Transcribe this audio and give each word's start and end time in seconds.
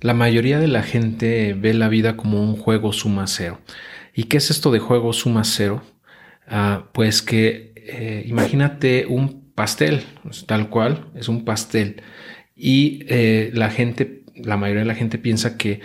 La 0.00 0.14
mayoría 0.14 0.58
de 0.58 0.68
la 0.68 0.82
gente 0.82 1.54
ve 1.54 1.74
la 1.74 1.88
vida 1.88 2.16
como 2.16 2.42
un 2.42 2.56
juego 2.56 2.92
suma 2.92 3.26
cero. 3.26 3.60
¿Y 4.14 4.24
qué 4.24 4.38
es 4.38 4.50
esto 4.50 4.70
de 4.70 4.78
juego 4.78 5.12
suma 5.12 5.44
cero? 5.44 5.82
Ah, 6.46 6.88
pues 6.92 7.22
que 7.22 7.72
eh, 7.76 8.24
imagínate 8.26 9.06
un 9.06 9.52
pastel, 9.54 10.02
tal 10.46 10.70
cual, 10.70 11.06
es 11.14 11.28
un 11.28 11.44
pastel. 11.44 12.02
Y 12.56 13.04
eh, 13.08 13.50
la 13.52 13.70
gente, 13.70 14.24
la 14.34 14.56
mayoría 14.56 14.82
de 14.82 14.88
la 14.88 14.94
gente 14.94 15.18
piensa 15.18 15.58
que 15.58 15.80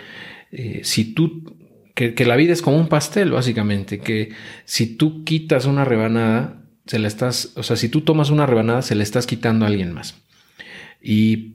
eh, 0.50 0.80
si 0.82 1.12
tú, 1.12 1.54
que, 1.94 2.14
que, 2.14 2.24
la 2.24 2.36
vida 2.36 2.54
es 2.54 2.62
como 2.62 2.78
un 2.78 2.88
pastel, 2.88 3.32
básicamente, 3.32 3.98
que 3.98 4.30
si 4.64 4.96
tú 4.96 5.24
quitas 5.24 5.66
una 5.66 5.84
rebanada, 5.84 6.62
se 6.86 6.98
la 6.98 7.08
estás, 7.08 7.52
o 7.56 7.62
sea, 7.62 7.76
si 7.76 7.90
tú 7.90 8.00
tomas 8.00 8.30
una 8.30 8.46
rebanada, 8.46 8.80
se 8.80 8.94
la 8.94 9.02
estás 9.02 9.26
quitando 9.26 9.66
a 9.66 9.68
alguien 9.68 9.92
más. 9.92 10.25
Y, 11.08 11.52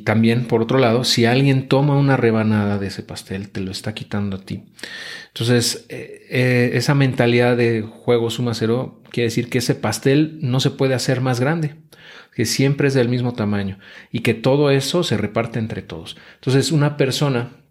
también, 0.00 0.44
por 0.44 0.60
otro 0.60 0.78
lado, 0.78 1.02
si 1.04 1.24
alguien 1.24 1.66
toma 1.66 1.96
una 1.96 2.18
rebanada 2.18 2.78
de 2.78 2.88
ese 2.88 3.02
pastel, 3.02 3.48
te 3.48 3.62
lo 3.62 3.70
está 3.70 3.94
quitando 3.94 4.36
a 4.36 4.44
ti. 4.44 4.64
Entonces, 5.28 5.86
eh, 5.88 6.26
eh, 6.28 6.70
esa 6.74 6.94
mentalidad 6.94 7.56
de 7.56 7.80
juego 7.80 8.28
suma 8.28 8.52
cero 8.52 9.02
quiere 9.10 9.28
decir 9.28 9.48
que 9.48 9.58
ese 9.58 9.74
pastel 9.74 10.38
no 10.42 10.60
se 10.60 10.70
puede 10.70 10.92
hacer 10.92 11.22
más 11.22 11.40
grande, 11.40 11.76
que 12.34 12.44
siempre 12.44 12.88
es 12.88 12.94
del 12.94 13.08
mismo 13.08 13.32
tamaño 13.32 13.78
y 14.12 14.20
que 14.20 14.34
todo 14.34 14.70
eso 14.70 15.02
se 15.02 15.16
reparte 15.16 15.58
entre 15.58 15.80
todos. 15.80 16.18
Entonces, 16.34 16.72
una 16.72 16.98
persona 16.98 17.64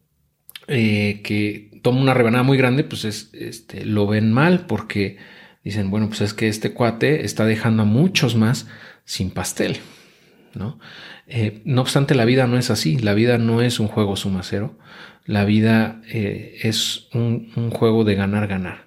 eh, 0.68 1.22
que 1.24 1.80
toma 1.84 2.02
una 2.02 2.16
rebanada 2.16 2.44
muy 2.44 2.58
grande, 2.58 2.84
pues 2.84 3.06
es, 3.06 3.30
este, 3.34 3.86
lo 3.86 4.08
ven 4.08 4.34
mal 4.34 4.66
porque 4.66 5.18
dicen, 5.64 5.92
bueno, 5.92 6.08
pues 6.08 6.22
es 6.22 6.34
que 6.34 6.48
este 6.48 6.74
cuate 6.74 7.26
está 7.26 7.46
dejando 7.46 7.84
a 7.84 7.86
muchos 7.86 8.36
más 8.36 8.66
sin 9.04 9.30
pastel. 9.30 9.78
¿No? 10.56 10.80
Eh, 11.28 11.62
no 11.66 11.82
obstante, 11.82 12.16
la 12.16 12.26
vida 12.26 12.48
no 12.48 12.58
es 12.58 12.70
así, 12.70 12.98
la 12.98 13.14
vida 13.14 13.38
no 13.38 13.62
es 13.62 13.80
un 13.80 13.88
juego 13.88 14.16
suma 14.16 14.44
cero, 14.44 14.78
la 15.26 15.44
vida 15.46 16.02
eh, 16.12 16.60
es 16.64 17.08
un, 17.14 17.72
juego 17.72 18.04
de 18.04 18.16
ganar, 18.16 18.48
ganar. 18.48 18.86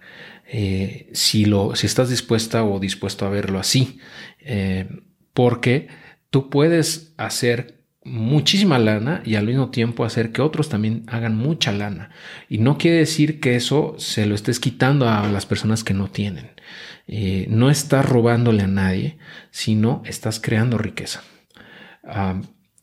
Eh, 0.50 1.10
si, 1.12 1.44
lo, 1.44 1.74
si 1.74 1.86
estás 1.86 2.08
dispuesta 2.08 2.64
o 2.64 2.78
dispuesto 2.78 3.26
a 3.26 3.30
verlo 3.30 3.58
así, 3.58 3.98
porque 5.34 5.88
tú 6.30 6.48
puedes 6.48 7.12
hacer 7.18 7.82
muchísima 8.02 8.78
lana 8.78 9.20
y 9.26 9.34
al 9.34 9.46
mismo 9.46 9.70
tiempo 9.70 10.04
hacer 10.04 10.32
que 10.32 10.40
otros 10.40 10.70
también 10.70 11.04
hagan 11.06 11.36
mucha 11.36 11.72
lana. 11.72 12.10
Y 12.48 12.58
no 12.58 12.78
quiere 12.78 12.98
decir 12.98 13.40
que 13.40 13.56
eso 13.56 13.94
se 13.98 14.24
lo 14.24 14.34
estés 14.34 14.58
quitando 14.58 15.08
a 15.08 15.28
las 15.30 15.44
personas 15.44 15.84
que 15.84 15.92
no 15.92 16.08
tienen. 16.08 16.50
no 17.48 17.68
estás 17.68 18.06
robándole 18.06 18.62
a 18.62 18.68
nadie, 18.68 19.18
sino 19.50 20.02
estás 20.06 20.40
creando 20.40 20.78
riqueza 20.78 21.22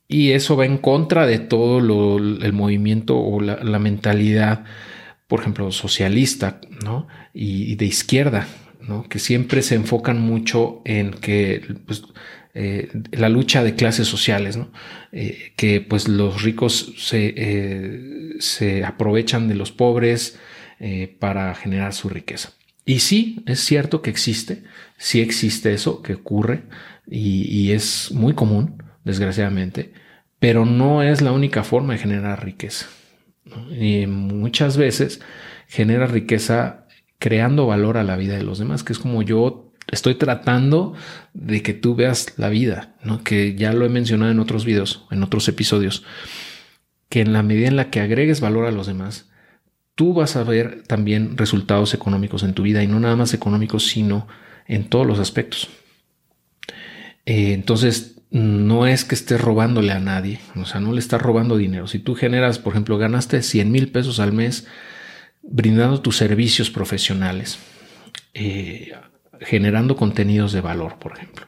y 0.07 0.31
eso 0.31 0.55
va 0.55 0.65
en 0.65 0.77
contra 0.77 1.25
de 1.25 1.39
todo 1.39 1.79
el 1.79 2.53
movimiento 2.53 3.17
o 3.17 3.41
la, 3.41 3.79
mentalidad, 3.79 4.63
por 5.27 5.39
ejemplo, 5.39 5.71
socialista 5.71 6.61
¿no? 6.83 7.07
y, 7.33 7.75
de 7.75 7.85
izquierda, 7.85 8.47
¿no? 8.81 9.03
que 9.09 9.19
siempre 9.19 9.61
se 9.63 9.75
enfocan 9.75 10.21
mucho 10.21 10.81
en 10.85 11.11
que 11.11 11.63
pues, 11.87 12.03
eh, 12.53 12.89
la 13.11 13.29
lucha 13.29 13.63
de 13.63 13.75
clases 13.75 14.07
sociales, 14.07 14.55
¿no? 14.55 14.71
Eh, 15.11 15.51
que 15.57 15.81
pues 15.81 16.07
los 16.07 16.41
ricos 16.41 16.93
se, 16.97 17.33
eh, 17.35 18.35
se 18.39 18.85
aprovechan 18.85 19.49
de 19.49 19.55
los 19.55 19.71
pobres 19.71 20.39
para 21.19 21.55
generar 21.55 21.93
su 21.93 22.09
riqueza. 22.09 22.51
Y 22.85 22.99
sí, 22.99 23.41
es 23.47 23.61
cierto 23.61 24.01
que 24.01 24.09
existe, 24.09 24.63
sí 24.97 25.21
existe 25.21 25.73
eso 25.73 26.01
que 26.01 26.15
ocurre 26.15 26.63
y 27.07 27.71
es 27.71 28.11
muy 28.11 28.33
común 28.33 28.83
desgraciadamente, 29.05 29.93
pero 30.39 30.65
no 30.65 31.01
es 31.01 31.21
la 31.21 31.31
única 31.31 31.63
forma 31.63 31.93
de 31.93 31.99
generar 31.99 32.43
riqueza. 32.43 32.87
Y 33.79 34.07
muchas 34.07 34.75
veces 34.75 35.21
genera 35.67 36.07
riqueza 36.07 36.87
creando 37.19 37.67
valor 37.67 37.97
a 37.97 38.03
la 38.03 38.17
vida 38.17 38.35
de 38.35 38.43
los 38.43 38.59
demás, 38.59 38.83
que 38.83 38.91
es 38.91 38.99
como 38.99 39.21
yo 39.21 39.71
estoy 39.87 40.15
tratando 40.15 40.93
de 41.33 41.61
que 41.61 41.73
tú 41.73 41.95
veas 41.95 42.33
la 42.37 42.49
vida, 42.49 42.95
¿no? 43.03 43.23
que 43.23 43.55
ya 43.55 43.71
lo 43.71 43.85
he 43.85 43.89
mencionado 43.89 44.31
en 44.31 44.39
otros 44.39 44.65
videos, 44.65 45.05
en 45.11 45.23
otros 45.23 45.47
episodios, 45.47 46.03
que 47.07 47.21
en 47.21 47.33
la 47.33 47.43
medida 47.43 47.67
en 47.67 47.75
la 47.75 47.89
que 47.91 48.01
agregues 48.01 48.41
valor 48.41 48.65
a 48.65 48.71
los 48.71 48.87
demás, 48.87 49.29
tú 49.93 50.13
vas 50.13 50.35
a 50.35 50.43
ver 50.43 50.83
también 50.87 51.37
resultados 51.37 51.93
económicos 51.93 52.43
en 52.43 52.53
tu 52.53 52.63
vida 52.63 52.83
y 52.83 52.87
no 52.87 52.99
nada 52.99 53.15
más 53.15 53.33
económicos, 53.33 53.87
sino 53.87 54.27
en 54.67 54.89
todos 54.89 55.05
los 55.05 55.19
aspectos. 55.19 55.69
Eh, 57.25 57.53
entonces, 57.53 58.14
no 58.31 58.87
es 58.87 59.05
que 59.05 59.15
estés 59.15 59.39
robándole 59.39 59.91
a 59.91 59.99
nadie, 59.99 60.39
o 60.55 60.65
sea, 60.65 60.79
no 60.79 60.93
le 60.93 60.99
estás 60.99 61.21
robando 61.21 61.57
dinero. 61.57 61.87
Si 61.87 61.99
tú 61.99 62.15
generas, 62.15 62.59
por 62.59 62.73
ejemplo, 62.73 62.97
ganaste 62.97 63.41
100 63.41 63.71
mil 63.71 63.91
pesos 63.91 64.19
al 64.19 64.33
mes 64.33 64.67
brindando 65.41 66.01
tus 66.01 66.17
servicios 66.17 66.69
profesionales, 66.69 67.59
eh, 68.33 68.93
generando 69.41 69.95
contenidos 69.95 70.53
de 70.53 70.61
valor, 70.61 70.97
por 70.99 71.17
ejemplo, 71.17 71.47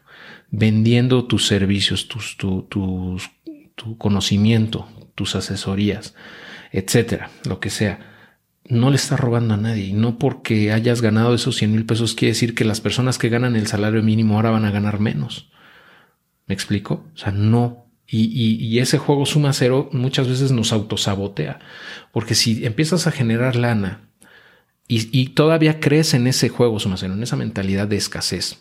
vendiendo 0.49 1.25
tus 1.25 1.47
servicios, 1.47 2.07
tus, 2.07 2.38
tu, 2.38 2.67
tu 2.67 3.97
conocimiento, 3.97 4.88
tus 5.15 5.35
asesorías, 5.35 6.15
etcétera, 6.71 7.31
lo 7.45 7.59
que 7.59 7.69
sea 7.69 8.17
no 8.69 8.89
le 8.89 8.97
estás 8.97 9.19
robando 9.19 9.53
a 9.53 9.57
nadie. 9.57 9.85
Y 9.85 9.94
no 9.94 10.17
porque 10.17 10.71
hayas 10.71 11.01
ganado 11.01 11.33
esos 11.33 11.55
100 11.57 11.71
mil 11.71 11.85
pesos 11.85 12.13
quiere 12.13 12.33
decir 12.33 12.55
que 12.55 12.65
las 12.65 12.81
personas 12.81 13.17
que 13.17 13.29
ganan 13.29 13.55
el 13.55 13.67
salario 13.67 14.03
mínimo 14.03 14.35
ahora 14.35 14.51
van 14.51 14.65
a 14.65 14.71
ganar 14.71 14.99
menos. 14.99 15.49
¿Me 16.47 16.53
explico? 16.55 17.05
O 17.13 17.17
sea, 17.17 17.31
no. 17.31 17.85
Y, 18.09 18.79
ese 18.79 18.97
juego 18.97 19.25
suma 19.25 19.51
cero 19.51 19.89
muchas 19.91 20.29
veces 20.29 20.51
nos 20.53 20.71
autosabotea. 20.71 21.59
Porque 22.13 22.35
si 22.35 22.65
empiezas 22.65 23.05
a 23.05 23.11
generar 23.11 23.57
lana 23.57 24.09
y, 24.87 25.29
todavía 25.29 25.81
crees 25.81 26.13
en 26.13 26.25
ese 26.25 26.47
juego 26.47 26.79
suma 26.79 26.95
cero, 26.97 27.13
en 27.13 27.23
esa 27.23 27.35
mentalidad 27.35 27.87
de 27.87 27.97
escasez, 27.97 28.59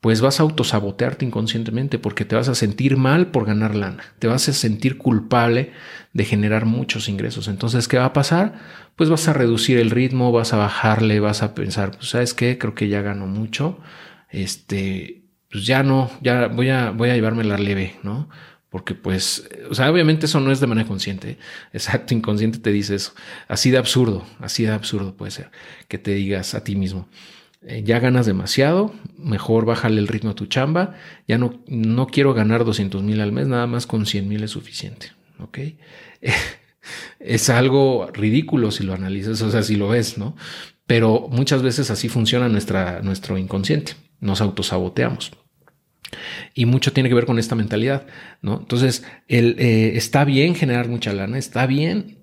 pues 0.00 0.20
vas 0.20 0.38
a 0.38 0.44
autosabotearte 0.44 1.24
inconscientemente 1.24 1.98
porque 1.98 2.24
te 2.24 2.36
vas 2.36 2.48
a 2.48 2.54
sentir 2.54 2.96
mal 2.96 3.32
por 3.32 3.46
ganar 3.46 3.74
lana. 3.74 4.04
Te 4.20 4.28
vas 4.28 4.48
a 4.48 4.52
sentir 4.52 4.96
culpable 4.98 5.72
de 6.12 6.24
generar 6.24 6.66
muchos 6.66 7.08
ingresos. 7.08 7.48
Entonces, 7.48 7.88
¿qué 7.88 7.98
va 7.98 8.04
a 8.04 8.12
pasar? 8.12 8.60
Pues 8.94 9.10
vas 9.10 9.26
a 9.26 9.32
reducir 9.32 9.78
el 9.78 9.90
ritmo, 9.90 10.30
vas 10.30 10.52
a 10.52 10.56
bajarle, 10.58 11.18
vas 11.18 11.42
a 11.42 11.56
pensar, 11.56 11.90
pues, 11.96 12.10
¿sabes 12.10 12.34
qué? 12.34 12.58
Creo 12.58 12.76
que 12.76 12.88
ya 12.88 13.02
gano 13.02 13.26
mucho. 13.26 13.80
Este, 14.30 15.25
pues 15.50 15.66
ya 15.66 15.82
no, 15.82 16.10
ya 16.22 16.48
voy 16.48 16.70
a, 16.70 16.90
voy 16.90 17.10
a 17.10 17.14
llevarme 17.14 17.44
la 17.44 17.58
leve, 17.58 17.96
¿no? 18.02 18.28
Porque 18.68 18.94
pues, 18.94 19.48
o 19.70 19.74
sea, 19.74 19.90
obviamente 19.90 20.26
eso 20.26 20.40
no 20.40 20.50
es 20.50 20.60
de 20.60 20.66
manera 20.66 20.88
consciente, 20.88 21.38
exacto, 21.72 22.14
inconsciente 22.14 22.58
te 22.58 22.72
dice 22.72 22.94
eso, 22.94 23.14
así 23.48 23.70
de 23.70 23.78
absurdo, 23.78 24.26
así 24.40 24.64
de 24.64 24.72
absurdo 24.72 25.16
puede 25.16 25.30
ser, 25.30 25.50
que 25.88 25.98
te 25.98 26.14
digas 26.14 26.54
a 26.54 26.64
ti 26.64 26.76
mismo, 26.76 27.08
eh, 27.62 27.82
ya 27.84 28.00
ganas 28.00 28.26
demasiado, 28.26 28.92
mejor 29.18 29.64
bájale 29.64 30.00
el 30.00 30.08
ritmo 30.08 30.30
a 30.30 30.34
tu 30.34 30.46
chamba, 30.46 30.94
ya 31.26 31.38
no, 31.38 31.62
no 31.68 32.06
quiero 32.06 32.34
ganar 32.34 32.64
200 32.64 33.02
mil 33.02 33.20
al 33.20 33.32
mes, 33.32 33.46
nada 33.46 33.66
más 33.66 33.86
con 33.86 34.04
100 34.04 34.28
mil 34.28 34.42
es 34.42 34.50
suficiente, 34.50 35.12
¿ok? 35.38 35.58
es 37.20 37.50
algo 37.50 38.10
ridículo 38.12 38.70
si 38.70 38.84
lo 38.84 38.94
analizas, 38.94 39.40
o 39.42 39.50
sea, 39.50 39.62
si 39.62 39.76
lo 39.76 39.88
ves, 39.88 40.18
¿no? 40.18 40.36
Pero 40.86 41.28
muchas 41.30 41.62
veces 41.62 41.90
así 41.90 42.08
funciona 42.08 42.48
nuestra, 42.48 43.00
nuestro 43.02 43.38
inconsciente, 43.38 43.94
nos 44.26 44.40
autosaboteamos. 44.40 45.32
Y 46.54 46.66
mucho 46.66 46.92
tiene 46.92 47.08
que 47.08 47.14
ver 47.14 47.26
con 47.26 47.38
esta 47.38 47.54
mentalidad, 47.54 48.06
¿no? 48.42 48.58
Entonces, 48.60 49.04
eh, 49.28 49.92
está 49.94 50.24
bien 50.24 50.54
generar 50.54 50.88
mucha 50.88 51.12
lana, 51.12 51.38
está 51.38 51.66
bien 51.66 52.18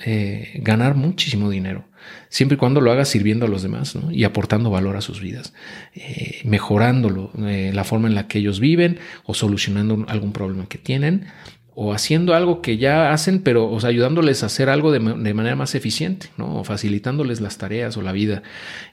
eh, 0.00 0.52
ganar 0.62 0.94
muchísimo 0.94 1.50
dinero, 1.50 1.86
siempre 2.28 2.56
y 2.56 2.58
cuando 2.58 2.80
lo 2.80 2.90
hagas 2.90 3.08
sirviendo 3.08 3.46
a 3.46 3.48
los 3.48 3.62
demás 3.62 3.94
¿no? 3.94 4.10
y 4.10 4.24
aportando 4.24 4.70
valor 4.70 4.96
a 4.96 5.00
sus 5.00 5.20
vidas, 5.20 5.54
eh, 5.94 6.40
mejorándolo, 6.44 7.30
la 7.36 7.84
forma 7.84 8.08
en 8.08 8.14
la 8.14 8.26
que 8.26 8.38
ellos 8.38 8.58
viven 8.58 8.98
o 9.24 9.34
solucionando 9.34 10.04
algún 10.08 10.32
problema 10.32 10.66
que 10.66 10.78
tienen 10.78 11.26
o 11.74 11.92
haciendo 11.92 12.34
algo 12.34 12.62
que 12.62 12.76
ya 12.76 13.12
hacen, 13.12 13.40
pero 13.40 13.76
ayudándoles 13.84 14.42
a 14.42 14.46
hacer 14.46 14.68
algo 14.68 14.92
de, 14.92 15.00
manera 15.00 15.56
más 15.56 15.74
eficiente, 15.74 16.28
¿no? 16.36 16.60
O 16.60 16.64
facilitándoles 16.64 17.40
las 17.40 17.58
tareas 17.58 17.96
o 17.96 18.02
la 18.02 18.12
vida 18.12 18.42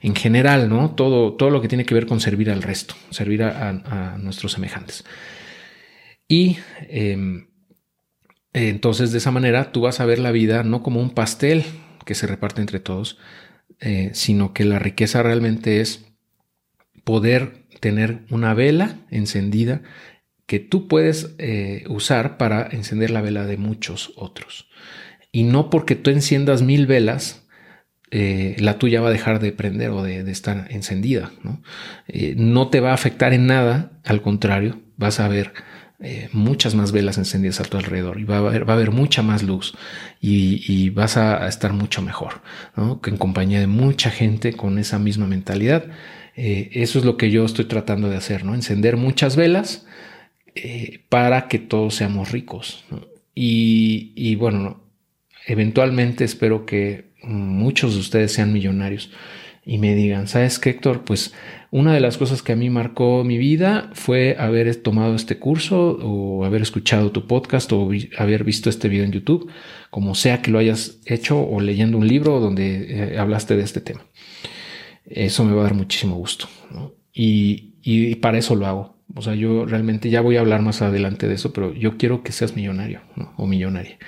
en 0.00 0.16
general, 0.16 0.68
¿no? 0.68 0.90
Todo, 0.90 1.34
todo 1.34 1.50
lo 1.50 1.62
que 1.62 1.68
tiene 1.68 1.84
que 1.84 1.94
ver 1.94 2.06
con 2.06 2.20
servir 2.20 2.50
al 2.50 2.62
resto, 2.62 2.94
servir 3.10 3.44
a, 3.44 4.18
nuestros 4.18 4.52
semejantes. 4.52 5.04
Y 6.26 6.58
em, 6.88 7.46
entonces 8.52 9.12
de 9.12 9.18
esa 9.18 9.30
manera 9.30 9.70
tú 9.70 9.82
vas 9.82 10.00
a 10.00 10.06
ver 10.06 10.18
la 10.18 10.32
vida 10.32 10.64
no 10.64 10.82
como 10.82 11.00
un 11.00 11.10
pastel 11.10 11.64
que 12.04 12.14
se 12.14 12.26
reparte 12.26 12.60
entre 12.60 12.80
todos, 12.80 13.18
eh, 13.80 14.10
sino 14.12 14.52
que 14.52 14.64
la 14.64 14.78
riqueza 14.78 15.22
realmente 15.22 15.80
es 15.80 16.04
poder 17.04 17.62
tener 17.80 18.22
una 18.30 18.54
vela 18.54 18.96
encendida 19.10 19.82
que 20.46 20.60
tú 20.60 20.88
puedes 20.88 21.34
eh, 21.38 21.84
usar 21.88 22.36
para 22.36 22.68
encender 22.70 23.10
la 23.10 23.20
vela 23.20 23.46
de 23.46 23.56
muchos 23.56 24.12
otros. 24.16 24.68
Y 25.30 25.44
no 25.44 25.70
porque 25.70 25.94
tú 25.96 26.10
enciendas 26.10 26.62
mil 26.62 26.86
velas, 26.86 27.46
eh, 28.10 28.56
la 28.58 28.78
tuya 28.78 29.00
va 29.00 29.08
a 29.08 29.12
dejar 29.12 29.40
de 29.40 29.52
prender 29.52 29.90
o 29.90 30.02
de, 30.02 30.30
estar 30.30 30.66
encendida. 30.70 31.30
¿no? 31.42 31.62
Eh, 32.08 32.34
no 32.36 32.68
te 32.68 32.80
va 32.80 32.90
a 32.90 32.94
afectar 32.94 33.32
en 33.32 33.46
nada, 33.46 33.92
al 34.04 34.20
contrario, 34.20 34.80
vas 34.96 35.20
a 35.20 35.28
ver 35.28 35.52
muchas 36.32 36.74
más 36.74 36.90
velas 36.90 37.16
encendidas 37.16 37.60
a 37.60 37.64
tu 37.64 37.76
alrededor 37.76 38.18
y 38.18 38.24
va 38.24 38.34
a 38.34 38.38
haber, 38.38 38.68
va 38.68 38.72
a 38.72 38.76
haber 38.76 38.90
mucha 38.90 39.22
más 39.22 39.44
luz 39.44 39.76
y, 40.20 40.90
vas 40.90 41.16
a, 41.16 41.46
estar 41.46 41.72
mucho 41.74 42.02
mejor, 42.02 42.42
¿no? 42.76 43.00
Que 43.00 43.10
en 43.10 43.18
compañía 43.18 43.60
de 43.60 43.68
mucha 43.68 44.10
gente 44.10 44.52
con 44.52 44.80
esa 44.80 44.98
misma 44.98 45.28
mentalidad. 45.28 45.84
Eso 46.34 46.98
es 46.98 47.04
lo 47.04 47.16
que 47.16 47.30
yo 47.30 47.44
estoy 47.44 47.66
tratando 47.66 48.10
de 48.10 48.16
hacer, 48.16 48.44
¿no? 48.44 48.56
Encender 48.56 48.96
muchas 48.96 49.36
velas 49.36 49.86
eh, 50.54 51.00
para 51.08 51.48
que 51.48 51.58
todos 51.58 51.94
seamos 51.94 52.32
ricos. 52.32 52.84
Y, 53.34 54.34
bueno, 54.36 54.82
eventualmente 55.46 56.24
espero 56.24 56.66
que 56.66 57.12
muchos 57.22 57.94
de 57.94 58.00
ustedes 58.00 58.32
sean 58.32 58.52
millonarios 58.52 59.10
y 59.64 59.78
me 59.78 59.94
digan, 59.94 60.28
¿sabes 60.28 60.58
qué, 60.58 60.70
Héctor? 60.70 61.04
Pues 61.04 61.32
una 61.70 61.94
de 61.94 62.00
las 62.00 62.18
cosas 62.18 62.42
que 62.42 62.52
a 62.52 62.56
mí 62.56 62.68
marcó 62.68 63.24
mi 63.24 63.38
vida 63.38 63.90
fue 63.94 64.36
haber 64.38 64.74
tomado 64.76 65.14
este 65.14 65.38
curso 65.38 65.98
o 66.02 66.44
haber 66.44 66.60
escuchado 66.60 67.12
tu 67.12 67.26
podcast 67.26 67.72
o 67.72 67.90
haber 68.18 68.44
visto 68.44 68.68
este 68.68 68.88
video 68.88 69.04
en 69.04 69.12
YouTube, 69.12 69.50
como 69.90 70.14
sea 70.14 70.42
que 70.42 70.50
lo 70.50 70.58
hayas 70.58 70.98
hecho 71.06 71.40
o 71.40 71.60
leyendo 71.60 71.96
un 71.96 72.08
libro 72.08 72.40
donde 72.40 73.14
eh, 73.14 73.18
hablaste 73.18 73.56
de 73.56 73.62
este 73.62 73.80
tema. 73.80 74.04
Eso 75.06 75.44
me 75.44 75.54
va 75.54 75.60
a 75.60 75.64
dar 75.64 75.74
muchísimo 75.74 76.16
gusto. 76.16 76.48
Y, 77.12 77.74
y, 77.82 78.14
para 78.16 78.38
eso 78.38 78.54
lo 78.54 78.66
hago. 78.66 78.96
O 79.14 79.22
sea, 79.22 79.34
yo 79.34 79.66
realmente 79.66 80.10
ya 80.10 80.20
voy 80.20 80.36
a 80.36 80.40
hablar 80.40 80.62
más 80.62 80.82
adelante 80.82 81.28
de 81.28 81.34
eso, 81.34 81.52
pero 81.52 81.74
yo 81.74 81.96
quiero 81.98 82.22
que 82.22 82.32
seas 82.32 82.56
millonario 82.56 83.00
o 83.36 83.46
millonaria. 83.46 83.98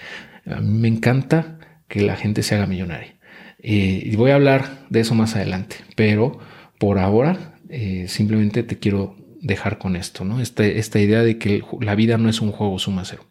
A 0.46 0.60
mí 0.60 0.78
me 0.78 0.88
encanta 0.88 1.58
que 1.88 2.00
la 2.00 2.16
gente 2.16 2.42
se 2.42 2.54
haga 2.54 2.66
millonaria. 2.66 3.16
Eh, 3.58 4.02
y 4.04 4.16
voy 4.16 4.30
a 4.30 4.34
hablar 4.34 4.86
de 4.90 5.00
eso 5.00 5.14
más 5.14 5.36
adelante, 5.36 5.76
pero 5.96 6.38
por 6.78 6.98
ahora 6.98 7.54
eh, 7.70 8.06
simplemente 8.08 8.62
te 8.62 8.78
quiero 8.78 9.16
dejar 9.40 9.78
con 9.78 9.94
esto, 9.94 10.24
¿no? 10.24 10.40
Este, 10.40 10.78
esta 10.78 10.98
idea 10.98 11.22
de 11.22 11.38
que 11.38 11.62
la 11.80 11.94
vida 11.94 12.16
no 12.16 12.28
es 12.28 12.40
un 12.40 12.50
juego 12.50 12.78
suma 12.78 13.04
cero. 13.04 13.24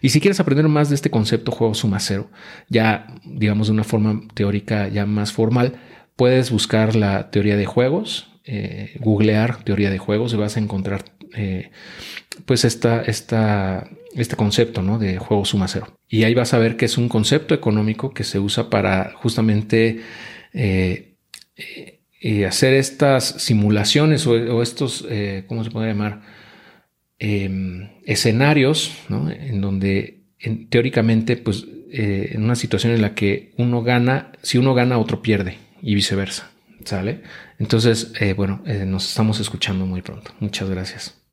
Y 0.00 0.10
si 0.10 0.20
quieres 0.20 0.40
aprender 0.40 0.68
más 0.68 0.88
de 0.88 0.94
este 0.94 1.10
concepto 1.10 1.52
juego 1.52 1.74
suma 1.74 1.98
cero, 2.00 2.30
ya 2.68 3.06
digamos 3.24 3.66
de 3.66 3.74
una 3.74 3.84
forma 3.84 4.22
teórica 4.34 4.88
ya 4.88 5.06
más 5.06 5.32
formal, 5.32 5.74
puedes 6.16 6.50
buscar 6.50 6.94
la 6.94 7.30
teoría 7.30 7.56
de 7.56 7.66
juegos, 7.66 8.29
eh, 8.52 8.96
googlear 8.98 9.62
teoría 9.62 9.90
de 9.90 9.98
juegos 9.98 10.32
y 10.32 10.36
vas 10.36 10.56
a 10.56 10.60
encontrar 10.60 11.04
eh, 11.36 11.70
pues 12.46 12.64
esta, 12.64 13.00
esta, 13.02 13.88
este 14.16 14.34
concepto 14.34 14.82
¿no? 14.82 14.98
de 14.98 15.18
juego 15.18 15.44
suma 15.44 15.68
cero. 15.68 15.96
Y 16.08 16.24
ahí 16.24 16.34
vas 16.34 16.52
a 16.52 16.58
ver 16.58 16.76
que 16.76 16.86
es 16.86 16.98
un 16.98 17.08
concepto 17.08 17.54
económico 17.54 18.12
que 18.12 18.24
se 18.24 18.40
usa 18.40 18.68
para 18.68 19.12
justamente 19.14 20.00
eh, 20.52 21.14
hacer 22.44 22.74
estas 22.74 23.24
simulaciones 23.24 24.26
o, 24.26 24.62
estos, 24.62 25.06
¿cómo 25.46 25.62
se 25.62 25.70
puede 25.70 25.86
llamar? 25.86 26.22
Em, 27.20 27.90
escenarios, 28.04 28.96
¿no? 29.08 29.30
En 29.30 29.60
donde 29.60 30.24
teóricamente, 30.70 31.36
pues, 31.36 31.66
en 31.92 32.42
una 32.42 32.56
situación 32.56 32.94
en 32.94 33.02
la 33.02 33.14
que 33.14 33.52
uno 33.58 33.84
gana, 33.84 34.32
si 34.42 34.58
uno 34.58 34.74
gana, 34.74 34.98
otro 34.98 35.22
pierde 35.22 35.58
y 35.82 35.94
viceversa, 35.94 36.50
¿sale? 36.84 37.22
Entonces, 37.58 38.12
bueno, 38.36 38.62
nos 38.86 39.08
estamos 39.08 39.40
escuchando 39.40 39.86
muy 39.86 40.02
pronto. 40.02 40.32
Muchas 40.40 40.68
gracias. 40.68 41.19